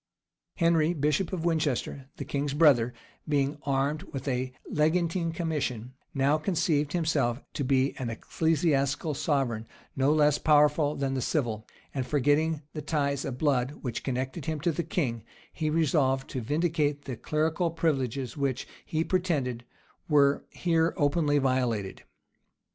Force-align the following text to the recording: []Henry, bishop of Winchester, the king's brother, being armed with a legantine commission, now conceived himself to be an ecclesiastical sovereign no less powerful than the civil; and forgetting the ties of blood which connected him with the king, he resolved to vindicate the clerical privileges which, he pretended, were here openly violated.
[]Henry, 0.55 0.93
bishop 0.95 1.31
of 1.31 1.45
Winchester, 1.45 2.09
the 2.17 2.25
king's 2.25 2.55
brother, 2.55 2.91
being 3.29 3.59
armed 3.67 4.01
with 4.01 4.27
a 4.27 4.51
legantine 4.67 5.31
commission, 5.31 5.93
now 6.15 6.39
conceived 6.39 6.93
himself 6.93 7.39
to 7.53 7.63
be 7.63 7.95
an 7.99 8.09
ecclesiastical 8.09 9.13
sovereign 9.13 9.67
no 9.95 10.11
less 10.11 10.39
powerful 10.39 10.95
than 10.95 11.13
the 11.13 11.21
civil; 11.21 11.67
and 11.93 12.07
forgetting 12.07 12.63
the 12.73 12.81
ties 12.81 13.23
of 13.23 13.37
blood 13.37 13.77
which 13.83 14.03
connected 14.03 14.45
him 14.45 14.59
with 14.65 14.75
the 14.75 14.81
king, 14.83 15.23
he 15.53 15.69
resolved 15.69 16.27
to 16.31 16.41
vindicate 16.41 17.03
the 17.05 17.15
clerical 17.15 17.69
privileges 17.69 18.35
which, 18.35 18.67
he 18.83 19.03
pretended, 19.03 19.65
were 20.09 20.43
here 20.49 20.95
openly 20.97 21.37
violated. 21.37 22.01